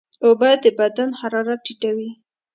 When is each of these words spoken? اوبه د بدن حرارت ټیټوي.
اوبه 0.25 0.49
د 0.63 0.65
بدن 0.79 1.09
حرارت 1.19 1.59
ټیټوي. 1.65 2.09